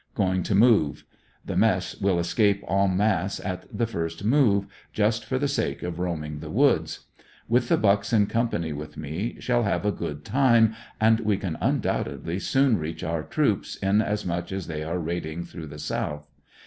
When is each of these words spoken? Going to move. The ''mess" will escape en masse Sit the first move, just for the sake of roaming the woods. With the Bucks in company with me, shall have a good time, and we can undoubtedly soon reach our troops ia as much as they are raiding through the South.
Going 0.15 0.41
to 0.41 0.55
move. 0.55 1.03
The 1.45 1.53
''mess" 1.55 2.01
will 2.01 2.17
escape 2.17 2.63
en 2.67 2.97
masse 2.97 3.35
Sit 3.35 3.67
the 3.71 3.85
first 3.85 4.23
move, 4.23 4.65
just 4.91 5.23
for 5.23 5.37
the 5.37 5.47
sake 5.47 5.83
of 5.83 5.99
roaming 5.99 6.39
the 6.39 6.49
woods. 6.49 7.01
With 7.47 7.69
the 7.69 7.77
Bucks 7.77 8.11
in 8.11 8.25
company 8.25 8.73
with 8.73 8.97
me, 8.97 9.37
shall 9.39 9.61
have 9.61 9.85
a 9.85 9.91
good 9.91 10.25
time, 10.25 10.73
and 10.99 11.19
we 11.19 11.37
can 11.37 11.55
undoubtedly 11.61 12.39
soon 12.39 12.79
reach 12.79 13.03
our 13.03 13.21
troops 13.21 13.77
ia 13.83 13.93
as 14.03 14.25
much 14.25 14.51
as 14.51 14.65
they 14.65 14.81
are 14.83 14.97
raiding 14.97 15.43
through 15.43 15.67
the 15.67 15.77
South. 15.77 16.27